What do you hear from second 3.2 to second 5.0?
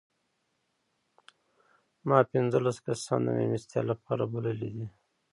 د مېلمستیا لپاره بللي دي.